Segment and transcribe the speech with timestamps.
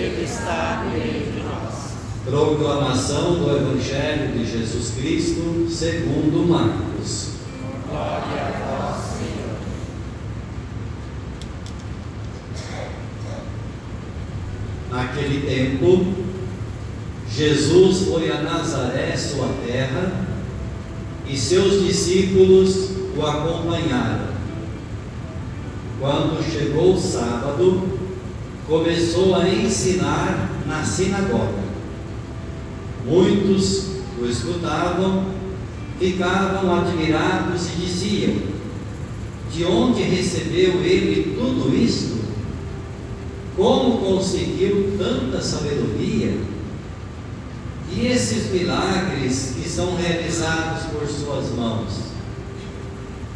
[0.00, 1.90] Ele está no meio de nós.
[2.24, 7.32] Proclamação do Evangelho de Jesus Cristo segundo Marcos.
[7.86, 9.58] Glória a vós, Senhor.
[14.90, 16.14] Naquele tempo,
[17.30, 20.26] Jesus foi a Nazaré, sua terra,
[21.28, 24.30] e seus discípulos o acompanharam.
[26.00, 27.99] Quando chegou o sábado,
[28.70, 31.58] começou a ensinar na sinagoga.
[33.04, 35.26] Muitos o escutavam,
[35.98, 38.36] ficavam admirados e diziam:
[39.52, 42.20] De onde recebeu ele tudo isto?
[43.56, 46.38] Como conseguiu tanta sabedoria?
[47.92, 52.10] E esses milagres que são realizados por suas mãos?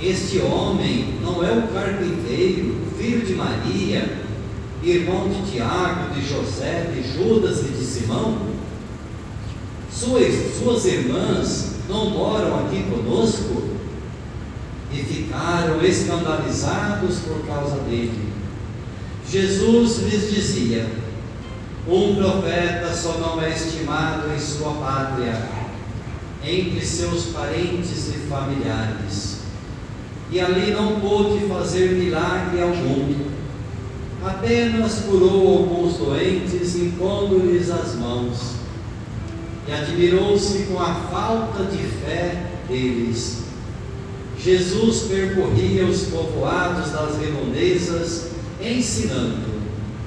[0.00, 4.25] Este homem não é o carpinteiro, filho de Maria,
[4.90, 8.38] irmão de Tiago, de José, de Judas e de Simão?
[9.90, 13.62] Suas, suas irmãs não moram aqui conosco?
[14.92, 18.32] E ficaram escandalizados por causa dele.
[19.28, 20.86] Jesus lhes dizia:
[21.88, 25.48] Um profeta só não é estimado em sua pátria,
[26.44, 29.40] entre seus parentes e familiares.
[30.30, 33.25] E ali não pôde fazer milagre algum.
[34.26, 38.56] Apenas curou alguns doentes, impondo-lhes as mãos.
[39.68, 43.44] E admirou-se com a falta de fé deles.
[44.38, 49.56] Jesus percorria os povoados das redondezas ensinando.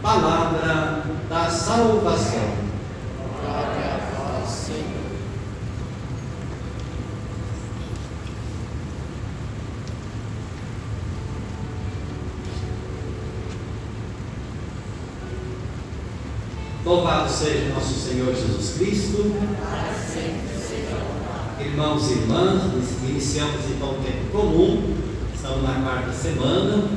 [0.00, 2.56] Palavra da salvação.
[3.40, 5.06] Glória a vós, Senhor.
[16.96, 19.30] Louvado seja nosso Senhor Jesus Cristo.
[21.60, 22.62] Irmãos e irmãs,
[23.06, 24.94] iniciamos então o tempo comum,
[25.34, 26.88] estamos na quarta semana,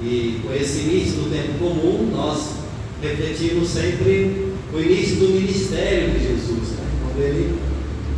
[0.00, 2.50] e com esse início do tempo comum, nós
[3.02, 6.86] refletimos sempre o início do ministério de Jesus, né?
[7.02, 7.58] quando ele,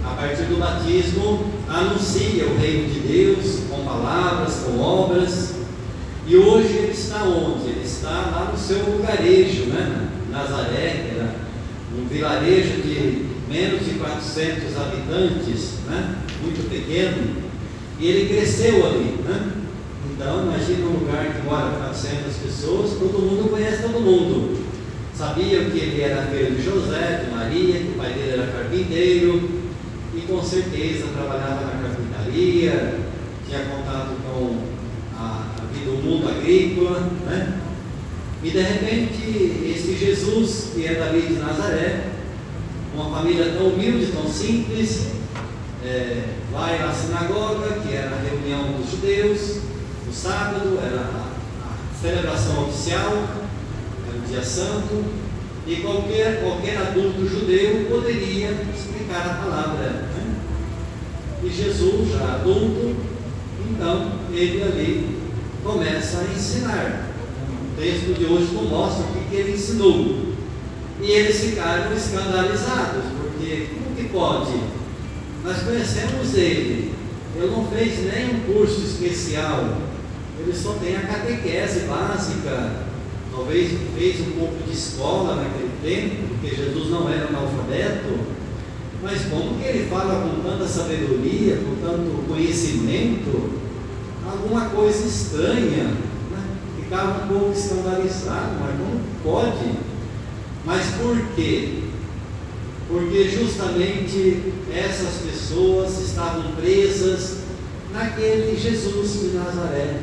[0.04, 5.54] a partir do batismo, anuncia o reino de Deus com palavras, com obras,
[6.26, 7.70] e hoje ele está onde?
[7.70, 10.15] Ele está lá no seu lugarejo, né?
[10.36, 11.34] Nazaré, era
[11.96, 16.16] um vilarejo de menos de 400 habitantes, né?
[16.42, 17.42] muito pequeno,
[17.98, 19.16] e ele cresceu ali.
[19.24, 19.52] Né?
[20.12, 24.66] Então, imagina um lugar que mora 400 pessoas, todo mundo conhece todo mundo.
[25.14, 29.50] Sabiam que ele era filho de José, de Maria, que o pai dele era carpinteiro,
[30.14, 32.98] e com certeza trabalhava na carpintaria,
[33.46, 34.58] tinha contato com
[35.16, 37.60] a, a vida do mundo agrícola, né?
[38.42, 42.04] E de repente, esse Jesus, que é dali de Nazaré,
[42.94, 45.08] uma família tão humilde, tão simples,
[45.84, 49.62] é, vai à sinagoga, que era a reunião dos judeus,
[50.06, 51.26] no sábado, era a,
[51.64, 53.12] a celebração oficial,
[54.08, 55.04] era o dia santo,
[55.66, 59.90] e qualquer, qualquer adulto judeu poderia explicar a palavra.
[59.90, 60.36] Né?
[61.42, 62.96] E Jesus, já adulto,
[63.70, 65.18] então ele ali
[65.62, 67.05] começa a ensinar.
[67.76, 70.34] Texto de hoje não mostra o que, que ele ensinou.
[71.00, 74.52] E eles ficaram escandalizados, porque como que pode?
[75.44, 76.94] Nós conhecemos ele,
[77.36, 79.76] ele não fez nem um curso especial,
[80.40, 82.86] ele só tem a catequese básica,
[83.30, 88.18] talvez fez um pouco de escola naquele tempo, porque Jesus não era analfabeto,
[89.02, 93.50] mas como que ele fala com tanta sabedoria, com tanto conhecimento,
[94.26, 96.05] alguma coisa estranha?
[96.86, 99.72] Ficava um pouco escandalizado, mas como pode?
[100.64, 101.80] Mas por quê?
[102.88, 107.38] Porque justamente essas pessoas estavam presas
[107.92, 110.00] naquele Jesus de Nazaré,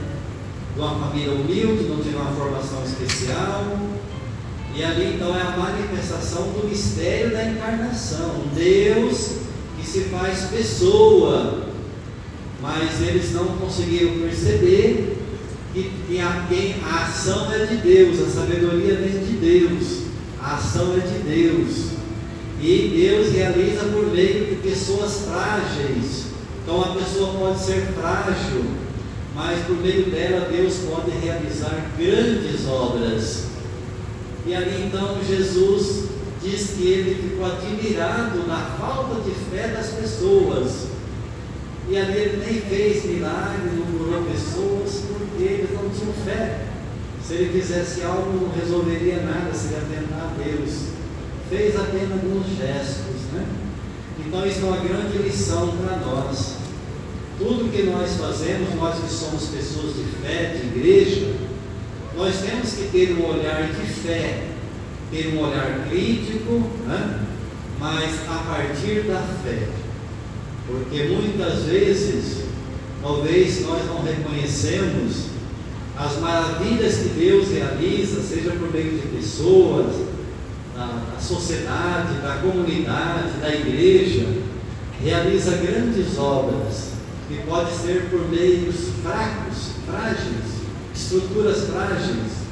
[0.73, 3.77] de uma família humilde, não tinha uma formação especial,
[4.75, 9.37] e ali então é a manifestação do mistério da encarnação, Deus
[9.79, 11.67] que se faz pessoa,
[12.61, 15.22] mas eles não conseguiram perceber
[15.73, 20.03] que, a, quem, a ação é de Deus, a sabedoria vem de Deus,
[20.39, 21.93] a ação é de Deus.
[22.61, 26.27] E Deus realiza por meio de pessoas frágeis.
[26.61, 28.63] Então a pessoa pode ser frágil,
[29.35, 33.47] mas por meio dela Deus pode realizar grandes obras.
[34.45, 36.09] E ali então Jesus
[36.41, 40.87] diz que ele ficou admirado na falta de fé das pessoas.
[41.89, 45.03] E ali ele nem fez milagre, não curou pessoas,
[45.43, 46.65] eles não tinham fé.
[47.25, 50.89] Se ele fizesse algo, não resolveria nada, seria tentar Deus,
[51.49, 53.45] fez apenas alguns gestos, né?
[54.19, 56.57] Então isso é uma grande lição para nós.
[57.37, 61.33] Tudo que nós fazemos, nós que somos pessoas de fé, de igreja,
[62.15, 64.43] nós temos que ter um olhar de fé,
[65.09, 67.25] ter um olhar crítico, né?
[67.79, 69.67] mas a partir da fé.
[70.67, 72.43] Porque muitas vezes,
[73.01, 75.32] talvez nós não reconhecemos
[75.97, 79.95] as maravilhas que Deus realiza, seja por meio de pessoas,
[80.75, 84.27] da, da sociedade, da comunidade, da igreja,
[85.01, 86.93] realiza grandes obras,
[87.27, 90.63] que pode ser por meios fracos, frágeis,
[90.93, 92.43] estruturas frágeis,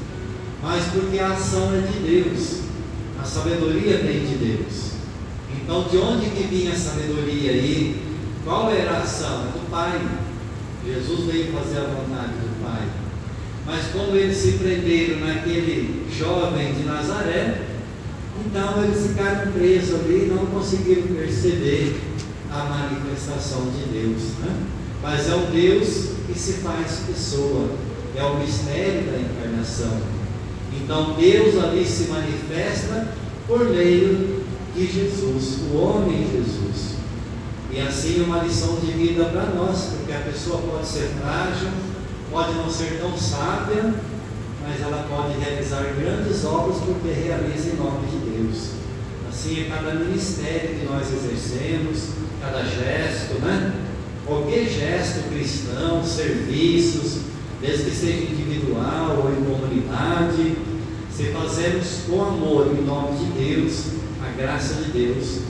[0.61, 2.61] mas porque a ação é de Deus,
[3.19, 4.91] a sabedoria vem de Deus.
[5.55, 8.01] Então, de onde que vinha a sabedoria aí?
[8.43, 9.47] Qual era a ação?
[9.47, 10.01] É do Pai.
[10.85, 12.87] Jesus veio fazer a vontade do Pai.
[13.65, 17.61] Mas como eles se prenderam naquele jovem de Nazaré,
[18.45, 21.99] então eles ficaram presos ali e não conseguiram perceber
[22.51, 24.21] a manifestação de Deus.
[24.39, 24.55] Né?
[25.01, 27.69] Mas é um Deus que se faz pessoa,
[28.15, 30.01] é o mistério da encarnação.
[30.73, 33.09] Então Deus ali se manifesta
[33.47, 34.43] por meio
[34.75, 36.95] de Jesus, o homem Jesus.
[37.71, 41.69] E assim uma lição de vida para nós, porque a pessoa pode ser frágil,
[42.31, 43.93] pode não ser tão sábia,
[44.65, 48.71] mas ela pode realizar grandes obras porque realiza em nome de Deus.
[49.29, 52.09] Assim é cada ministério que nós exercemos,
[52.41, 53.73] cada gesto, né?
[54.25, 57.23] Qualquer gesto cristão, serviços,
[57.59, 60.55] desde que seja individual ou em comunidade,
[61.13, 63.87] se fazemos com amor em nome de Deus,
[64.23, 65.41] a graça de Deus,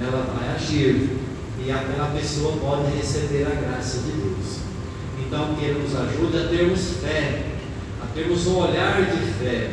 [0.00, 1.10] ela vai agir
[1.64, 4.58] e aquela pessoa pode receber a graça de Deus.
[5.28, 7.44] Então, que Ele nos ajude a termos fé,
[8.02, 9.72] a termos um olhar de fé,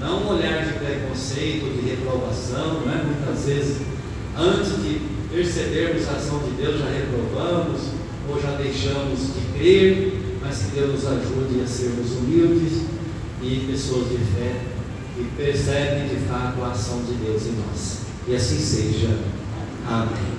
[0.00, 3.04] não um olhar de preconceito, de reprovação, é?
[3.04, 3.82] Muitas vezes,
[4.34, 7.80] antes de percebermos a ação de Deus, já reprovamos
[8.26, 12.86] ou já deixamos de crer, mas que Deus nos ajude a sermos humildes
[13.42, 14.62] e pessoas de fé
[15.14, 17.98] que percebem de fato a ação de Deus em nós.
[18.26, 19.18] E assim seja.
[19.86, 20.36] Amém.